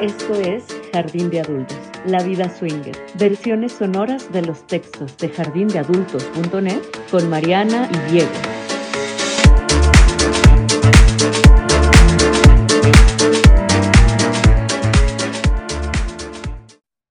Esto 0.00 0.34
es 0.34 0.64
Jardín 0.92 1.30
de 1.30 1.40
Adultos, 1.40 1.78
La 2.04 2.20
Vida 2.24 2.48
Swinger, 2.48 2.96
versiones 3.14 3.74
sonoras 3.74 4.30
de 4.32 4.42
los 4.42 4.66
textos 4.66 5.16
de 5.18 5.28
jardindeadultos.net 5.28 6.82
con 7.12 7.30
Mariana 7.30 7.88
y 7.92 8.10
Diego. 8.10 8.30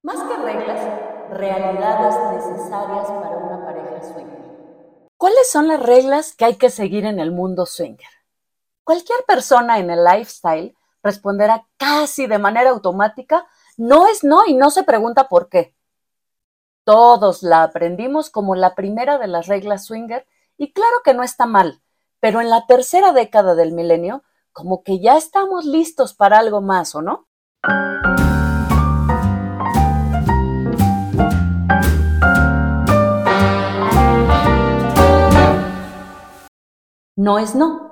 Más 0.01 0.17
que 0.17 0.37
reglas, 0.43 0.79
realidades 1.31 2.15
necesarias 2.33 3.07
para 3.07 3.37
una 3.37 3.65
pareja 3.65 4.13
swinger. 4.13 4.39
¿Cuáles 5.15 5.49
son 5.49 5.69
las 5.69 5.81
reglas 5.81 6.35
que 6.35 6.43
hay 6.45 6.55
que 6.57 6.69
seguir 6.69 7.05
en 7.05 7.19
el 7.19 7.31
mundo 7.31 7.65
swinger? 7.65 8.09
Cualquier 8.83 9.23
persona 9.25 9.79
en 9.79 9.89
el 9.89 10.03
lifestyle 10.03 10.75
responderá 11.03 11.67
casi 11.77 12.25
de 12.25 12.39
manera 12.39 12.71
automática, 12.71 13.45
no 13.77 14.07
es 14.07 14.23
no 14.23 14.45
y 14.47 14.55
no 14.55 14.71
se 14.71 14.83
pregunta 14.83 15.27
por 15.27 15.49
qué. 15.49 15.75
Todos 16.85 17.43
la 17.43 17.63
aprendimos 17.63 18.29
como 18.29 18.55
la 18.55 18.73
primera 18.75 19.17
de 19.17 19.27
las 19.27 19.47
reglas 19.47 19.85
swinger 19.85 20.25
y 20.57 20.73
claro 20.73 20.97
que 21.03 21.13
no 21.13 21.23
está 21.23 21.45
mal, 21.45 21.81
pero 22.19 22.41
en 22.41 22.49
la 22.49 22.65
tercera 22.65 23.11
década 23.11 23.55
del 23.55 23.73
milenio, 23.73 24.23
como 24.53 24.83
que 24.83 24.99
ya 24.99 25.17
estamos 25.17 25.65
listos 25.65 26.13
para 26.13 26.39
algo 26.39 26.61
más, 26.61 26.95
¿o 26.95 27.01
no? 27.01 27.27
No 37.15 37.39
es 37.39 37.55
no. 37.55 37.82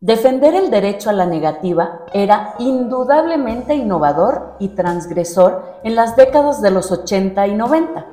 Defender 0.00 0.54
el 0.54 0.70
derecho 0.70 1.08
a 1.08 1.12
la 1.12 1.24
negativa 1.24 2.00
era 2.12 2.54
indudablemente 2.58 3.74
innovador 3.74 4.56
y 4.58 4.68
transgresor 4.68 5.78
en 5.82 5.94
las 5.94 6.16
décadas 6.16 6.60
de 6.60 6.70
los 6.70 6.92
80 6.92 7.46
y 7.46 7.54
90. 7.54 8.06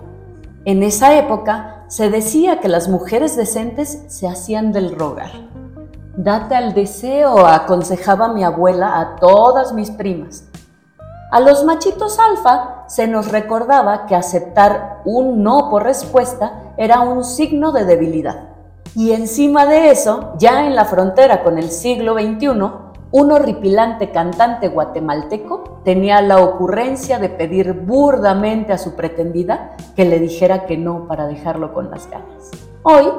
En 0.64 0.84
esa 0.84 1.18
época 1.18 1.86
se 1.88 2.10
decía 2.10 2.60
que 2.60 2.70
las 2.70 2.88
mujeres 2.88 3.36
decentes 3.36 4.04
se 4.08 4.28
hacían 4.28 4.72
del 4.72 4.96
rogar. 4.96 5.32
Date 6.16 6.56
al 6.56 6.74
deseo, 6.74 7.46
aconsejaba 7.48 8.32
mi 8.32 8.44
abuela 8.44 9.00
a 9.00 9.16
todas 9.16 9.74
mis 9.74 9.92
primas. 9.92 10.46
A 11.32 11.40
los 11.40 11.66
machitos 11.66 12.20
alfa 12.20 12.84
se 12.88 13.08
nos 13.08 13.32
recordaba 13.32 14.06
que 14.06 14.16
aceptar 14.16 15.02
un 15.04 15.44
no 15.44 15.70
por 15.70 15.84
respuesta 15.84 16.74
era 16.78 17.02
un 17.02 17.24
signo 17.24 17.72
de 17.72 17.86
debilidad. 17.86 18.51
Y 18.96 19.12
encima 19.12 19.66
de 19.66 19.90
eso, 19.90 20.34
ya 20.38 20.66
en 20.66 20.76
la 20.76 20.86
frontera 20.86 21.44
con 21.44 21.58
el 21.58 21.72
siglo 21.72 22.16
XXI, 22.16 22.48
un 23.14 23.32
horripilante 23.32 24.12
cantante 24.12 24.70
guatemalteco 24.70 25.82
tenía 25.84 26.22
la 26.22 26.42
ocurrencia 26.42 27.20
de 27.20 27.30
pedir 27.30 27.74
burdamente 27.74 28.74
a 28.74 28.78
su 28.78 28.96
pretendida 28.96 29.76
que 29.96 30.06
le 30.06 30.20
dijera 30.20 30.66
que 30.66 30.78
no 30.78 31.08
para 31.08 31.28
dejarlo 31.28 31.74
con 31.74 31.90
las 31.90 32.10
ganas. 32.10 32.52
Hoy, 32.84 33.12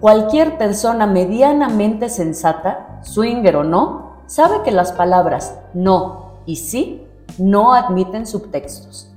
cualquier 0.00 0.56
persona 0.56 1.06
medianamente 1.06 2.08
sensata, 2.08 3.00
swinger 3.02 3.56
o 3.56 3.64
no, 3.64 4.22
sabe 4.26 4.62
que 4.64 4.70
las 4.70 4.92
palabras 4.92 5.58
no 5.74 6.34
y 6.46 6.56
sí 6.56 7.06
no 7.38 7.74
admiten 7.74 8.26
subtextos. 8.26 9.12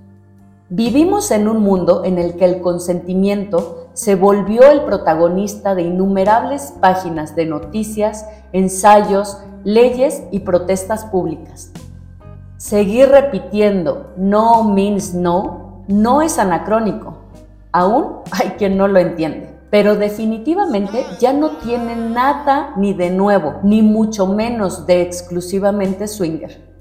Vivimos 0.76 1.30
en 1.30 1.48
un 1.48 1.62
mundo 1.62 2.02
en 2.04 2.18
el 2.18 2.36
que 2.36 2.46
el 2.46 2.60
consentimiento 2.60 3.90
se 3.94 4.16
volvió 4.16 4.72
el 4.72 4.86
protagonista 4.86 5.76
de 5.76 5.84
innumerables 5.84 6.74
páginas 6.82 7.36
de 7.36 7.46
noticias, 7.46 8.26
ensayos, 8.54 9.38
leyes 9.64 10.24
y 10.32 10.40
protestas 10.40 11.06
públicas. 11.06 11.72
Seguir 12.58 13.10
repitiendo 13.10 14.14
no 14.18 14.64
means 14.64 15.14
no 15.14 15.84
no 15.88 16.24
es 16.24 16.40
anacrónico. 16.40 17.18
Aún 17.72 18.22
hay 18.32 18.54
quien 18.58 18.76
no 18.76 18.88
lo 18.88 18.98
entiende, 18.98 19.56
pero 19.70 19.96
definitivamente 19.96 21.06
ya 21.20 21.34
no 21.34 21.58
tiene 21.58 21.96
nada 21.96 22.74
ni 22.78 22.96
de 22.96 23.12
nuevo, 23.12 23.58
ni 23.62 23.84
mucho 23.84 24.26
menos 24.26 24.88
de 24.88 25.04
exclusivamente 25.04 26.08
swinger. 26.08 26.73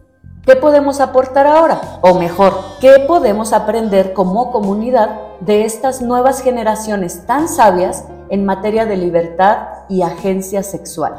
¿Qué 0.44 0.56
podemos 0.56 1.00
aportar 1.00 1.46
ahora? 1.46 1.80
O 2.00 2.18
mejor, 2.18 2.52
¿qué 2.80 3.04
podemos 3.06 3.52
aprender 3.52 4.12
como 4.12 4.50
comunidad 4.50 5.20
de 5.38 5.64
estas 5.64 6.02
nuevas 6.02 6.42
generaciones 6.42 7.26
tan 7.26 7.48
sabias 7.48 8.06
en 8.28 8.44
materia 8.44 8.84
de 8.84 8.96
libertad 8.96 9.68
y 9.88 10.02
agencia 10.02 10.64
sexual? 10.64 11.14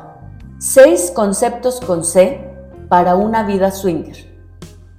Seis 0.58 1.10
conceptos 1.10 1.80
con 1.80 2.04
C 2.04 2.54
para 2.90 3.16
una 3.16 3.44
vida 3.44 3.72
swinger. 3.72 4.30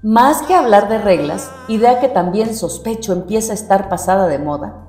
Más 0.03 0.41
que 0.41 0.55
hablar 0.55 0.89
de 0.89 0.99
reglas, 0.99 1.51
idea 1.69 2.01
que 2.01 2.09
también 2.09 2.57
sospecho 2.57 3.13
empieza 3.13 3.53
a 3.53 3.57
estar 3.57 3.91
pasada 3.91 4.27
de 4.27 4.39
moda, 4.39 4.87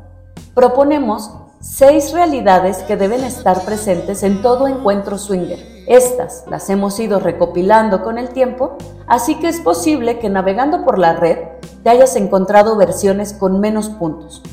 proponemos 0.53 1.29
seis 1.65 2.13
realidades 2.13 2.77
que 2.83 2.95
deben 2.95 3.23
estar 3.23 3.65
presentes 3.65 4.21
en 4.23 4.41
todo 4.41 4.67
encuentro 4.67 5.17
swinger. 5.17 5.59
Estas 5.87 6.45
las 6.49 6.69
hemos 6.69 6.99
ido 6.99 7.19
recopilando 7.19 8.03
con 8.03 8.17
el 8.17 8.29
tiempo, 8.29 8.77
así 9.07 9.39
que 9.39 9.49
es 9.49 9.59
posible 9.59 10.19
que 10.19 10.29
navegando 10.29 10.85
por 10.85 10.99
la 10.99 11.13
red 11.13 11.39
te 11.83 11.89
hayas 11.89 12.15
encontrado 12.15 12.77
versiones 12.77 13.33
con 13.33 13.59
menos 13.59 13.89
puntos. 13.89 14.43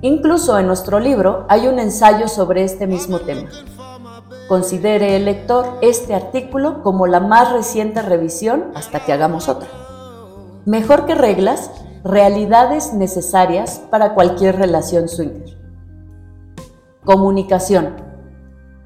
Incluso 0.00 0.58
en 0.58 0.66
nuestro 0.66 1.00
libro 1.00 1.44
hay 1.48 1.68
un 1.68 1.78
ensayo 1.78 2.28
sobre 2.28 2.64
este 2.64 2.86
mismo 2.86 3.20
tema. 3.20 3.50
Considere 4.48 5.16
el 5.16 5.26
lector 5.26 5.78
este 5.80 6.14
artículo 6.14 6.82
como 6.82 7.06
la 7.06 7.20
más 7.20 7.52
reciente 7.52 8.02
revisión 8.02 8.72
hasta 8.74 9.00
que 9.00 9.12
hagamos 9.12 9.48
otra. 9.48 9.68
Mejor 10.64 11.04
que 11.04 11.14
reglas, 11.14 11.70
realidades 12.02 12.94
necesarias 12.94 13.80
para 13.90 14.14
cualquier 14.14 14.56
relación 14.56 15.08
swinger. 15.08 15.63
Comunicación. 17.04 17.96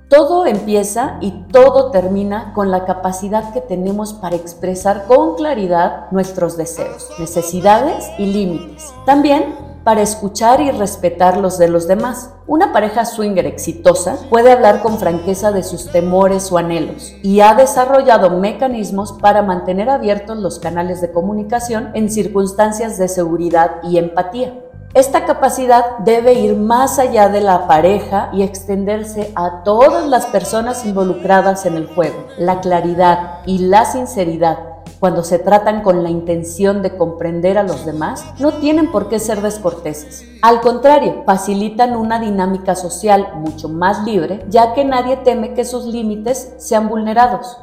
Todo 0.08 0.46
empieza 0.46 1.18
y 1.20 1.30
todo 1.52 1.90
termina 1.90 2.52
con 2.54 2.70
la 2.70 2.84
capacidad 2.84 3.52
que 3.52 3.60
tenemos 3.60 4.14
para 4.14 4.36
expresar 4.36 5.04
con 5.06 5.36
claridad 5.36 6.10
nuestros 6.10 6.56
deseos, 6.56 7.10
necesidades 7.18 8.10
y 8.18 8.26
límites. 8.26 8.92
También 9.06 9.54
para 9.84 10.02
escuchar 10.02 10.60
y 10.60 10.70
respetar 10.70 11.38
los 11.38 11.56
de 11.56 11.68
los 11.68 11.88
demás. 11.88 12.34
Una 12.46 12.74
pareja 12.74 13.06
swinger 13.06 13.46
exitosa 13.46 14.18
puede 14.28 14.52
hablar 14.52 14.82
con 14.82 14.98
franqueza 14.98 15.50
de 15.50 15.62
sus 15.62 15.90
temores 15.90 16.52
o 16.52 16.58
anhelos 16.58 17.14
y 17.22 17.40
ha 17.40 17.54
desarrollado 17.54 18.30
mecanismos 18.30 19.12
para 19.12 19.42
mantener 19.42 19.88
abiertos 19.88 20.36
los 20.36 20.58
canales 20.58 21.00
de 21.00 21.10
comunicación 21.10 21.90
en 21.94 22.10
circunstancias 22.10 22.98
de 22.98 23.08
seguridad 23.08 23.76
y 23.82 23.96
empatía. 23.96 24.52
Esta 24.98 25.24
capacidad 25.26 25.98
debe 25.98 26.32
ir 26.32 26.56
más 26.56 26.98
allá 26.98 27.28
de 27.28 27.40
la 27.40 27.68
pareja 27.68 28.30
y 28.32 28.42
extenderse 28.42 29.30
a 29.36 29.62
todas 29.62 30.08
las 30.08 30.26
personas 30.26 30.84
involucradas 30.84 31.66
en 31.66 31.76
el 31.76 31.86
juego. 31.86 32.26
La 32.36 32.60
claridad 32.60 33.38
y 33.46 33.58
la 33.58 33.84
sinceridad 33.84 34.58
cuando 34.98 35.22
se 35.22 35.38
tratan 35.38 35.82
con 35.82 36.02
la 36.02 36.10
intención 36.10 36.82
de 36.82 36.96
comprender 36.96 37.58
a 37.58 37.62
los 37.62 37.86
demás, 37.86 38.24
no 38.40 38.54
tienen 38.54 38.90
por 38.90 39.08
qué 39.08 39.20
ser 39.20 39.40
descorteses. 39.40 40.24
Al 40.42 40.60
contrario, 40.60 41.22
facilitan 41.24 41.94
una 41.94 42.18
dinámica 42.18 42.74
social 42.74 43.34
mucho 43.36 43.68
más 43.68 44.04
libre, 44.04 44.44
ya 44.48 44.74
que 44.74 44.84
nadie 44.84 45.18
teme 45.18 45.54
que 45.54 45.64
sus 45.64 45.84
límites 45.84 46.52
sean 46.56 46.88
vulnerados. 46.88 47.58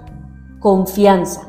Confianza. 0.61 1.41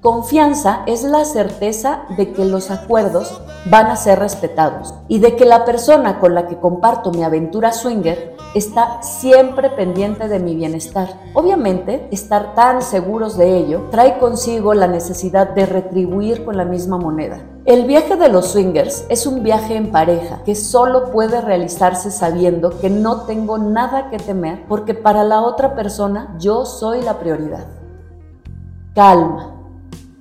Confianza 0.00 0.84
es 0.86 1.02
la 1.02 1.24
certeza 1.24 2.02
de 2.16 2.32
que 2.32 2.44
los 2.44 2.70
acuerdos 2.70 3.42
van 3.68 3.86
a 3.86 3.96
ser 3.96 4.20
respetados 4.20 4.94
y 5.08 5.18
de 5.18 5.34
que 5.34 5.44
la 5.44 5.64
persona 5.64 6.20
con 6.20 6.36
la 6.36 6.46
que 6.46 6.56
comparto 6.56 7.10
mi 7.10 7.24
aventura 7.24 7.72
swinger 7.72 8.36
está 8.54 9.02
siempre 9.02 9.70
pendiente 9.70 10.28
de 10.28 10.38
mi 10.38 10.54
bienestar. 10.54 11.08
Obviamente, 11.34 12.06
estar 12.12 12.54
tan 12.54 12.80
seguros 12.80 13.36
de 13.36 13.56
ello 13.56 13.88
trae 13.90 14.18
consigo 14.18 14.72
la 14.72 14.86
necesidad 14.86 15.48
de 15.48 15.66
retribuir 15.66 16.44
con 16.44 16.56
la 16.56 16.64
misma 16.64 16.96
moneda. 16.96 17.40
El 17.64 17.84
viaje 17.84 18.14
de 18.14 18.28
los 18.28 18.52
swingers 18.52 19.04
es 19.08 19.26
un 19.26 19.42
viaje 19.42 19.74
en 19.74 19.90
pareja 19.90 20.44
que 20.44 20.54
solo 20.54 21.10
puede 21.10 21.40
realizarse 21.40 22.12
sabiendo 22.12 22.78
que 22.78 22.88
no 22.88 23.22
tengo 23.22 23.58
nada 23.58 24.10
que 24.10 24.18
temer 24.18 24.64
porque 24.68 24.94
para 24.94 25.24
la 25.24 25.42
otra 25.42 25.74
persona 25.74 26.36
yo 26.38 26.64
soy 26.66 27.02
la 27.02 27.18
prioridad. 27.18 27.66
Calma. 28.94 29.57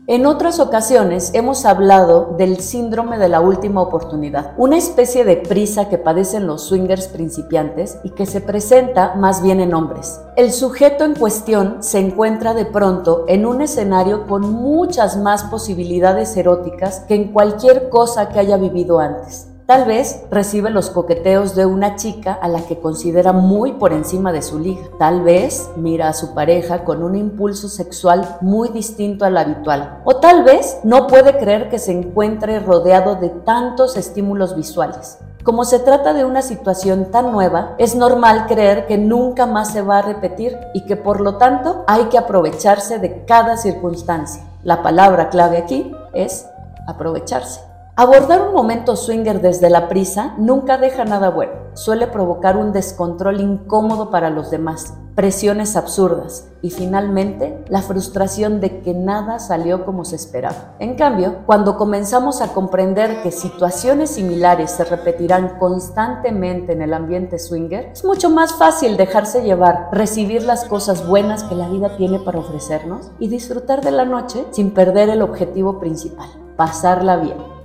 En 0.09 0.25
otras 0.25 0.62
ocasiones 0.62 1.31
hemos 1.33 1.65
hablado 1.65 2.33
del 2.38 2.62
síndrome 2.62 3.18
de 3.18 3.27
la 3.27 3.42
última 3.42 3.81
oportunidad, 3.81 4.54
una 4.56 4.77
especie 4.77 5.25
de 5.25 5.36
prisa 5.36 5.89
que 5.89 5.98
padecen 5.98 6.48
los 6.48 6.63
swingers 6.63 7.09
principiantes 7.09 7.98
y 8.06 8.12
que 8.12 8.25
se 8.25 8.39
presenta 8.39 9.15
más 9.15 9.44
bien 9.44 9.59
en 9.59 9.74
hombres. 9.74 10.21
El 10.38 10.54
sujeto 10.54 11.04
en 11.04 11.13
cuestión 11.13 11.83
se 11.83 12.00
encuentra 12.00 12.54
de 12.54 12.63
pronto 12.63 13.25
en 13.27 13.45
un 13.45 13.62
escenario 13.62 14.27
con 14.27 14.50
muchas 14.50 15.18
más 15.18 15.44
posibilidades 15.44 16.38
eróticas 16.38 17.01
que 17.01 17.15
en 17.15 17.33
cualquier 17.33 17.89
cosa 17.89 18.30
que 18.30 18.39
haya 18.39 18.56
vivido 18.56 19.00
antes. 19.00 19.50
Tal 19.68 19.84
vez 19.84 20.24
recibe 20.31 20.69
los 20.69 20.90
coqueteos 20.90 21.54
de 21.54 21.66
una 21.66 21.98
chica 21.98 22.31
a 22.31 22.48
la 22.48 22.62
que 22.62 22.80
considera 22.80 23.34
muy 23.34 23.74
por 23.74 23.92
encima 23.92 24.31
de 24.31 24.42
su 24.42 24.60
liga. 24.60 24.88
Tal 24.98 25.24
vez 25.24 25.69
mira 25.75 26.08
a 26.08 26.14
su 26.14 26.34
pareja 26.34 26.86
con 26.86 27.04
un 27.04 27.18
impulso 27.18 27.68
sexual 27.68 28.38
muy 28.40 28.69
distinto 28.69 29.25
al 29.25 29.36
habitual. 29.36 30.00
O 30.06 30.22
tal 30.22 30.46
vez 30.46 30.80
no 30.86 31.08
puede 31.08 31.38
creer 31.38 31.68
que 31.68 31.80
se 31.80 31.92
encuentre 31.92 32.62
rodeado 32.62 33.16
de 33.16 33.28
tantos 33.28 33.98
estímulos 33.98 34.56
visuales. 34.56 35.18
Como 35.44 35.66
se 35.66 35.80
trata 35.80 36.14
de 36.14 36.24
una 36.24 36.44
situación 36.44 37.12
tan 37.12 37.34
nueva, 37.34 37.75
es 37.78 37.94
normal 37.94 38.46
creer 38.48 38.88
que 38.88 38.98
nunca 38.98 39.48
más 39.48 39.74
se 39.74 39.81
va 39.81 39.98
a 39.98 40.02
repetir 40.02 40.58
y 40.74 40.86
que 40.86 40.96
por 40.96 41.19
lo 41.19 41.36
tanto 41.36 41.84
hay 41.88 42.06
que 42.06 42.18
aprovecharse 42.18 43.00
de 43.00 43.25
cada 43.25 43.58
circunstancia. 43.58 44.44
La 44.64 44.81
palabra 44.81 45.28
clave 45.28 45.58
aquí 45.58 45.92
es 46.14 46.48
aprovecharse. 46.88 47.67
Abordar 47.99 48.47
un 48.47 48.53
momento 48.53 48.95
swinger 48.95 49.41
desde 49.41 49.71
la 49.71 49.89
prisa 49.89 50.35
nunca 50.38 50.77
deja 50.77 51.03
nada 51.03 51.31
bueno. 51.31 51.53
Suele 51.73 52.05
provocar 52.05 52.55
un 52.55 52.71
descontrol 52.71 53.41
incómodo 53.41 54.11
para 54.11 54.29
los 54.29 54.51
demás, 54.51 54.94
presiones 55.15 55.75
absurdas 55.75 56.47
y 56.61 56.69
finalmente 56.69 57.65
la 57.69 57.81
frustración 57.81 58.61
de 58.61 58.81
que 58.81 58.94
nada 58.94 59.39
salió 59.39 59.83
como 59.83 60.05
se 60.05 60.15
esperaba. 60.15 60.75
En 60.77 60.94
cambio, 60.94 61.38
cuando 61.47 61.75
comenzamos 61.75 62.44
a 62.44 62.53
comprender 62.53 63.23
que 63.23 63.31
situaciones 63.31 64.11
similares 64.11 64.69
se 64.69 64.83
repetirán 64.83 65.57
constantemente 65.57 66.73
en 66.73 66.83
el 66.83 66.94
ambiente 66.94 67.39
swinger, 67.39 67.89
es 67.94 68.05
mucho 68.05 68.29
más 68.29 68.53
fácil 68.53 68.95
dejarse 68.95 69.41
llevar, 69.41 69.89
recibir 69.91 70.44
las 70.44 70.65
cosas 70.65 71.07
buenas 71.07 71.44
que 71.45 71.55
la 71.55 71.67
vida 71.67 71.97
tiene 71.97 72.19
para 72.19 72.38
ofrecernos 72.38 73.09
y 73.17 73.27
disfrutar 73.27 73.81
de 73.81 73.89
la 73.89 74.05
noche 74.05 74.45
sin 74.51 74.69
perder 74.69 75.09
el 75.09 75.23
objetivo 75.23 75.79
principal, 75.79 76.29
pasarla 76.55 77.15
bien. 77.15 77.56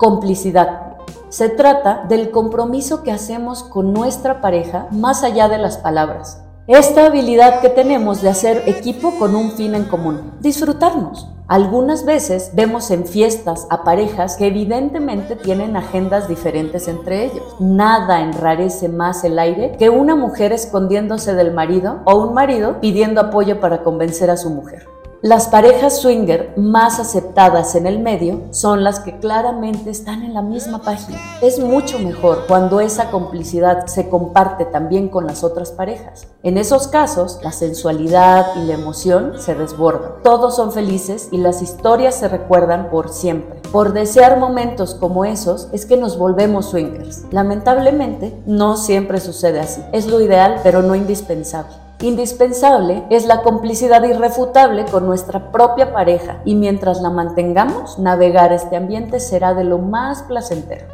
Complicidad. 0.00 0.96
Se 1.28 1.50
trata 1.50 2.06
del 2.08 2.30
compromiso 2.30 3.02
que 3.02 3.12
hacemos 3.12 3.62
con 3.62 3.92
nuestra 3.92 4.40
pareja 4.40 4.86
más 4.92 5.22
allá 5.24 5.46
de 5.50 5.58
las 5.58 5.76
palabras. 5.76 6.42
Esta 6.66 7.04
habilidad 7.04 7.60
que 7.60 7.68
tenemos 7.68 8.22
de 8.22 8.30
hacer 8.30 8.62
equipo 8.64 9.18
con 9.18 9.36
un 9.36 9.52
fin 9.52 9.74
en 9.74 9.84
común, 9.84 10.32
disfrutarnos. 10.40 11.28
Algunas 11.48 12.06
veces 12.06 12.52
vemos 12.54 12.90
en 12.90 13.04
fiestas 13.04 13.66
a 13.68 13.84
parejas 13.84 14.38
que 14.38 14.46
evidentemente 14.46 15.36
tienen 15.36 15.76
agendas 15.76 16.28
diferentes 16.28 16.88
entre 16.88 17.26
ellos. 17.26 17.56
Nada 17.58 18.22
enrarece 18.22 18.88
más 18.88 19.22
el 19.24 19.38
aire 19.38 19.76
que 19.78 19.90
una 19.90 20.16
mujer 20.16 20.54
escondiéndose 20.54 21.34
del 21.34 21.52
marido 21.52 21.98
o 22.06 22.16
un 22.24 22.32
marido 22.32 22.80
pidiendo 22.80 23.20
apoyo 23.20 23.60
para 23.60 23.82
convencer 23.82 24.30
a 24.30 24.38
su 24.38 24.48
mujer. 24.48 24.86
Las 25.22 25.48
parejas 25.48 26.00
swinger 26.00 26.54
más 26.56 26.98
aceptadas 26.98 27.74
en 27.74 27.86
el 27.86 27.98
medio 27.98 28.40
son 28.52 28.82
las 28.82 29.00
que 29.00 29.18
claramente 29.18 29.90
están 29.90 30.22
en 30.22 30.32
la 30.32 30.40
misma 30.40 30.80
página. 30.80 31.18
Es 31.42 31.58
mucho 31.58 31.98
mejor 31.98 32.46
cuando 32.48 32.80
esa 32.80 33.10
complicidad 33.10 33.84
se 33.84 34.08
comparte 34.08 34.64
también 34.64 35.10
con 35.10 35.26
las 35.26 35.44
otras 35.44 35.72
parejas. 35.72 36.26
En 36.42 36.56
esos 36.56 36.88
casos, 36.88 37.38
la 37.42 37.52
sensualidad 37.52 38.46
y 38.56 38.60
la 38.60 38.72
emoción 38.72 39.34
se 39.38 39.54
desbordan. 39.54 40.22
Todos 40.22 40.56
son 40.56 40.72
felices 40.72 41.28
y 41.30 41.36
las 41.36 41.60
historias 41.60 42.14
se 42.14 42.28
recuerdan 42.28 42.88
por 42.88 43.10
siempre. 43.10 43.60
Por 43.72 43.92
desear 43.92 44.38
momentos 44.38 44.94
como 44.94 45.26
esos 45.26 45.68
es 45.72 45.84
que 45.84 45.98
nos 45.98 46.16
volvemos 46.16 46.70
swingers. 46.70 47.24
Lamentablemente, 47.30 48.42
no 48.46 48.78
siempre 48.78 49.20
sucede 49.20 49.60
así. 49.60 49.82
Es 49.92 50.06
lo 50.06 50.22
ideal, 50.22 50.60
pero 50.62 50.80
no 50.80 50.94
indispensable. 50.94 51.89
Indispensable 52.02 53.04
es 53.10 53.26
la 53.26 53.42
complicidad 53.42 54.02
irrefutable 54.04 54.86
con 54.86 55.04
nuestra 55.04 55.52
propia 55.52 55.92
pareja 55.92 56.40
y 56.46 56.54
mientras 56.54 57.02
la 57.02 57.10
mantengamos, 57.10 57.98
navegar 57.98 58.54
este 58.54 58.76
ambiente 58.76 59.20
será 59.20 59.52
de 59.52 59.64
lo 59.64 59.76
más 59.76 60.22
placentero. 60.22 60.86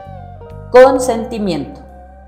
Consentimiento. 0.73 1.81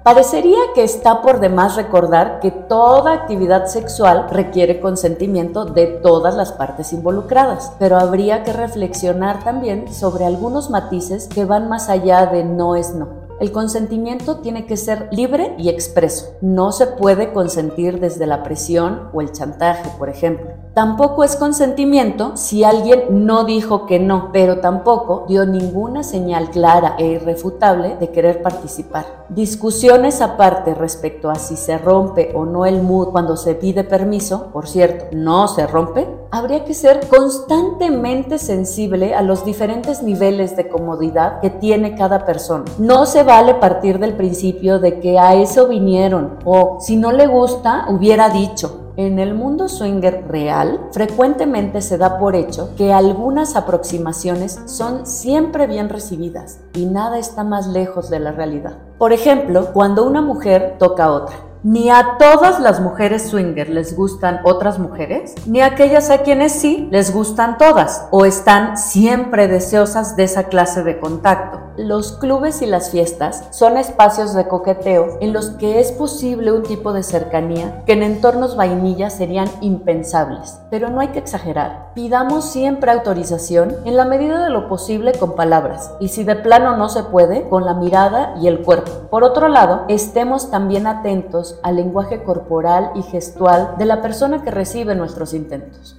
Parecería 0.05 0.61
que 0.77 0.85
está 0.85 1.23
por 1.23 1.41
demás 1.41 1.75
recordar 1.75 2.39
que 2.39 2.53
toda 2.53 3.15
actividad 3.15 3.67
sexual 3.67 4.29
requiere 4.31 4.81
consentimiento 4.81 5.65
de 5.65 5.87
todas 5.87 6.37
las 6.37 6.53
partes 6.53 6.93
involucradas, 6.93 7.73
pero 7.81 7.99
habría 7.99 8.45
que 8.45 8.53
reflexionar 8.53 9.43
también 9.43 9.93
sobre 9.93 10.25
algunos 10.25 10.71
matices 10.71 11.27
que 11.27 11.45
van 11.45 11.69
más 11.69 11.89
allá 11.89 12.27
de 12.27 12.45
no 12.45 12.77
es 12.77 12.95
no. 12.95 13.28
El 13.41 13.53
consentimiento 13.53 14.41
tiene 14.41 14.67
que 14.67 14.77
ser 14.77 15.09
libre 15.13 15.55
y 15.59 15.69
expreso. 15.69 16.37
No 16.41 16.73
se 16.73 16.89
puede 16.89 17.33
consentir 17.33 18.01
desde 18.01 18.27
la 18.27 18.43
presión 18.43 19.11
o 19.13 19.21
el 19.21 19.31
chantaje, 19.31 19.91
por 19.97 20.09
ejemplo. 20.09 20.51
Tampoco 20.79 21.25
es 21.25 21.35
consentimiento 21.35 22.37
si 22.37 22.63
alguien 22.63 23.27
no 23.27 23.43
dijo 23.43 23.85
que 23.85 23.99
no, 23.99 24.31
pero 24.33 24.61
tampoco 24.61 25.25
dio 25.27 25.45
ninguna 25.45 26.05
señal 26.05 26.51
clara 26.51 26.95
e 26.99 27.07
irrefutable 27.07 27.97
de 27.97 28.13
querer 28.13 28.43
participar. 28.45 29.27
Discusiones 29.29 30.21
aparte 30.23 30.75
respecto 30.75 31.31
a 31.31 31.35
si 31.35 31.57
se 31.57 31.79
rompe 31.79 32.31
o 32.33 32.45
no 32.45 32.65
el 32.65 32.81
mood 32.81 33.09
cuando 33.09 33.37
se 33.37 33.57
pide 33.57 33.83
permiso, 33.83 34.51
por 34.53 34.69
cierto, 34.69 35.07
no 35.11 35.49
se 35.49 35.67
rompe, 35.67 36.07
habría 36.31 36.65
que 36.65 36.75
ser 36.75 37.09
constantemente 37.09 38.39
sensible 38.39 39.17
a 39.17 39.23
los 39.23 39.45
diferentes 39.45 40.05
niveles 40.05 40.57
de 40.57 40.69
comodidad 40.69 41.41
que 41.41 41.51
tiene 41.51 41.97
cada 41.97 42.25
persona. 42.25 42.67
No 42.79 43.05
se 43.05 43.25
vale 43.25 43.55
partir 43.55 43.99
del 43.99 44.15
principio 44.15 44.79
de 44.79 45.01
que 45.01 45.19
a 45.19 45.35
eso 45.35 45.67
vinieron 45.67 46.39
o 46.45 46.79
si 46.81 46.95
no 46.95 47.11
le 47.11 47.27
gusta 47.27 47.87
hubiera 47.89 48.29
dicho 48.29 48.85
en 48.99 49.21
el 49.21 49.33
mundo 49.33 49.69
swinger 49.69 50.27
real, 50.27 50.89
frecuentemente 50.91 51.83
se 51.83 51.99
da 51.99 52.19
por 52.19 52.35
hecho 52.35 52.75
que 52.77 52.93
algunas 52.93 53.55
aproximaciones 53.55 54.61
son 54.67 55.07
siempre 55.07 55.69
bien 55.69 55.89
recibidas 55.89 56.59
y 56.75 56.87
nada 56.87 57.17
está 57.17 57.45
más 57.45 57.69
lejos 57.69 58.11
de 58.11 58.19
la 58.19 58.33
realidad. 58.33 58.77
Por 58.99 59.13
ejemplo, 59.13 59.73
cuando 59.73 60.05
una 60.05 60.21
mujer 60.21 60.75
toca 60.81 61.05
a 61.05 61.13
otra, 61.13 61.37
ni 61.63 61.91
a 61.91 62.17
todas 62.19 62.61
las 62.61 62.81
mujeres 62.81 63.31
swinger 63.31 63.69
les 63.69 63.97
gustan 63.97 64.41
otras 64.45 64.79
mujeres, 64.79 65.35
ni 65.47 65.61
a 65.61 65.67
aquellas 65.67 66.11
a 66.11 66.19
quienes 66.19 66.53
sí 66.53 66.89
les 66.91 67.13
gustan 67.13 67.59
todas 67.59 68.07
o 68.11 68.25
están 68.25 68.77
siempre 68.77 69.49
deseosas 69.49 70.17
de 70.17 70.25
esa 70.25 70.45
clase 70.45 70.83
de 70.83 70.99
contacto. 71.01 71.61
Los 71.77 72.13
clubes 72.13 72.61
y 72.63 72.67
las 72.67 72.91
fiestas 72.91 73.45
son 73.51 73.77
espacios 73.77 74.35
de 74.35 74.49
coqueteo 74.49 75.19
en 75.21 75.33
los 75.33 75.51
que 75.51 75.79
es 75.79 75.93
posible 75.93 76.51
un 76.51 76.65
tipo 76.65 76.93
de 76.93 77.05
cercanía 77.05 77.85
que 77.87 77.93
en 77.93 78.03
entornos 78.03 78.57
vainilla 78.57 79.11
serían 79.11 79.49
impensables. 79.61 80.59
Pero 80.71 80.91
no 80.91 81.01
hay 81.01 81.09
que 81.09 81.21
exagerar. 81.21 81.93
Pidamos 81.95 82.51
siempre 82.51 82.91
autorización 82.91 83.77
en 83.85 83.97
la 83.97 84.05
medida 84.05 84.43
de 84.43 84.51
lo 84.51 84.69
posible 84.69 85.13
con 85.13 85.37
palabras 85.37 85.93
y 86.01 86.09
si 86.09 86.25
de 86.25 86.35
plano 86.35 86.77
no 86.77 86.89
se 86.89 87.05
puede, 87.05 87.49
con 87.49 87.65
la 87.65 87.75
mirada 87.75 88.35
y 88.41 88.49
el 88.49 88.63
cuerpo. 88.63 88.91
Por 89.11 89.23
otro 89.23 89.49
lado, 89.49 89.85
estemos 89.89 90.51
también 90.51 90.87
atentos 90.87 91.48
al 91.63 91.77
lenguaje 91.77 92.23
corporal 92.23 92.91
y 92.95 93.03
gestual 93.03 93.75
de 93.79 93.85
la 93.85 94.03
persona 94.03 94.43
que 94.43 94.51
recibe 94.51 94.95
nuestros 94.95 95.35
intentos. 95.35 95.97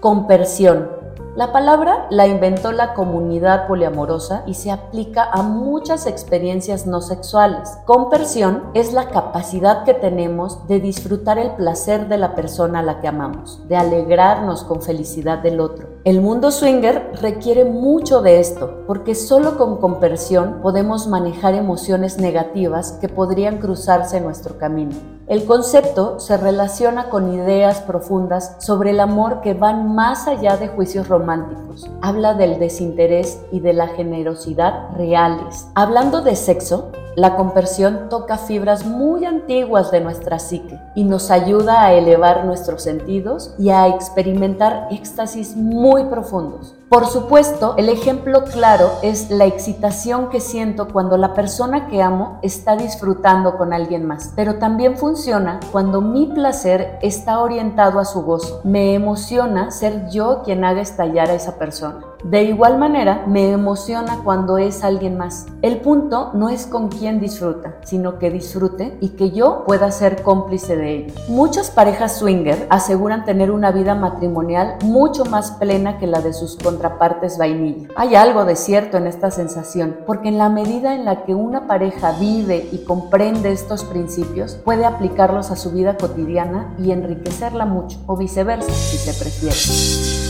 Compersión 0.00 0.98
la 1.38 1.52
palabra 1.52 2.08
la 2.10 2.26
inventó 2.26 2.72
la 2.72 2.94
comunidad 2.94 3.68
poliamorosa 3.68 4.42
y 4.44 4.54
se 4.54 4.72
aplica 4.72 5.22
a 5.22 5.44
muchas 5.44 6.08
experiencias 6.08 6.84
no 6.84 7.00
sexuales. 7.00 7.78
Compersión 7.84 8.64
es 8.74 8.92
la 8.92 9.08
capacidad 9.10 9.84
que 9.84 9.94
tenemos 9.94 10.66
de 10.66 10.80
disfrutar 10.80 11.38
el 11.38 11.52
placer 11.52 12.08
de 12.08 12.18
la 12.18 12.34
persona 12.34 12.80
a 12.80 12.82
la 12.82 13.00
que 13.00 13.06
amamos, 13.06 13.68
de 13.68 13.76
alegrarnos 13.76 14.64
con 14.64 14.82
felicidad 14.82 15.38
del 15.38 15.60
otro. 15.60 15.86
El 16.08 16.22
mundo 16.22 16.50
swinger 16.50 17.12
requiere 17.20 17.66
mucho 17.66 18.22
de 18.22 18.40
esto, 18.40 18.82
porque 18.86 19.14
solo 19.14 19.58
con 19.58 19.76
compersión 19.76 20.60
podemos 20.62 21.06
manejar 21.06 21.52
emociones 21.52 22.16
negativas 22.16 22.92
que 22.92 23.10
podrían 23.10 23.58
cruzarse 23.58 24.16
en 24.16 24.24
nuestro 24.24 24.56
camino. 24.56 24.92
El 25.26 25.44
concepto 25.44 26.18
se 26.18 26.38
relaciona 26.38 27.10
con 27.10 27.34
ideas 27.34 27.82
profundas 27.82 28.56
sobre 28.58 28.92
el 28.92 29.00
amor 29.00 29.42
que 29.42 29.52
van 29.52 29.94
más 29.94 30.26
allá 30.26 30.56
de 30.56 30.68
juicios 30.68 31.08
románticos. 31.08 31.90
Habla 32.00 32.32
del 32.32 32.58
desinterés 32.58 33.42
y 33.52 33.60
de 33.60 33.74
la 33.74 33.88
generosidad 33.88 34.88
reales. 34.96 35.68
Hablando 35.74 36.22
de 36.22 36.36
sexo, 36.36 36.90
la 37.18 37.34
conversión 37.34 38.08
toca 38.08 38.38
fibras 38.38 38.86
muy 38.86 39.24
antiguas 39.24 39.90
de 39.90 40.00
nuestra 40.00 40.38
psique 40.38 40.78
y 40.94 41.02
nos 41.02 41.32
ayuda 41.32 41.84
a 41.84 41.92
elevar 41.92 42.44
nuestros 42.44 42.84
sentidos 42.84 43.56
y 43.58 43.70
a 43.70 43.88
experimentar 43.88 44.86
éxtasis 44.92 45.56
muy 45.56 46.04
profundos. 46.04 46.77
Por 46.88 47.06
supuesto, 47.06 47.74
el 47.76 47.90
ejemplo 47.90 48.44
claro 48.44 48.90
es 49.02 49.30
la 49.30 49.44
excitación 49.44 50.30
que 50.30 50.40
siento 50.40 50.88
cuando 50.88 51.18
la 51.18 51.34
persona 51.34 51.86
que 51.86 52.02
amo 52.02 52.38
está 52.40 52.76
disfrutando 52.76 53.58
con 53.58 53.74
alguien 53.74 54.06
más, 54.06 54.32
pero 54.34 54.54
también 54.54 54.96
funciona 54.96 55.60
cuando 55.70 56.00
mi 56.00 56.28
placer 56.28 56.98
está 57.02 57.40
orientado 57.40 58.00
a 58.00 58.06
su 58.06 58.22
gozo. 58.22 58.62
Me 58.64 58.94
emociona 58.94 59.70
ser 59.70 60.08
yo 60.08 60.40
quien 60.42 60.64
haga 60.64 60.80
estallar 60.80 61.28
a 61.28 61.34
esa 61.34 61.58
persona. 61.58 62.08
De 62.24 62.42
igual 62.42 62.78
manera, 62.78 63.24
me 63.28 63.52
emociona 63.52 64.22
cuando 64.24 64.58
es 64.58 64.82
alguien 64.82 65.16
más. 65.16 65.46
El 65.62 65.80
punto 65.80 66.30
no 66.34 66.48
es 66.48 66.66
con 66.66 66.88
quién 66.88 67.20
disfruta, 67.20 67.76
sino 67.84 68.18
que 68.18 68.30
disfrute 68.30 68.98
y 69.00 69.10
que 69.10 69.30
yo 69.30 69.62
pueda 69.64 69.92
ser 69.92 70.22
cómplice 70.22 70.76
de 70.76 70.96
ello. 70.96 71.14
Muchas 71.28 71.70
parejas 71.70 72.18
swinger 72.18 72.66
aseguran 72.70 73.24
tener 73.24 73.52
una 73.52 73.70
vida 73.70 73.94
matrimonial 73.94 74.78
mucho 74.82 75.26
más 75.26 75.52
plena 75.52 75.98
que 75.98 76.08
la 76.08 76.20
de 76.20 76.32
sus 76.32 76.56
contraparte 76.78 77.26
es 77.26 77.38
vainilla. 77.38 77.88
Hay 77.96 78.14
algo 78.14 78.44
de 78.44 78.54
cierto 78.54 78.96
en 78.98 79.08
esta 79.08 79.32
sensación, 79.32 79.96
porque 80.06 80.28
en 80.28 80.38
la 80.38 80.48
medida 80.48 80.94
en 80.94 81.04
la 81.04 81.24
que 81.24 81.34
una 81.34 81.66
pareja 81.66 82.12
vive 82.12 82.68
y 82.70 82.84
comprende 82.84 83.50
estos 83.50 83.82
principios, 83.84 84.54
puede 84.64 84.84
aplicarlos 84.84 85.50
a 85.50 85.56
su 85.56 85.72
vida 85.72 85.96
cotidiana 85.96 86.74
y 86.78 86.92
enriquecerla 86.92 87.66
mucho, 87.66 87.98
o 88.06 88.16
viceversa, 88.16 88.70
si 88.70 88.96
se 88.96 89.12
prefiere. 89.12 90.27